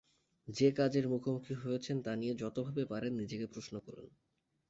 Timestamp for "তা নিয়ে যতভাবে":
2.01-2.83